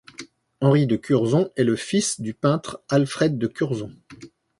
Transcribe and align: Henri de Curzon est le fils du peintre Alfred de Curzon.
Henri 0.61 0.87
de 0.87 0.95
Curzon 0.95 1.51
est 1.57 1.63
le 1.63 1.75
fils 1.75 2.21
du 2.21 2.33
peintre 2.33 2.81
Alfred 2.89 3.37
de 3.37 3.45
Curzon. 3.45 3.91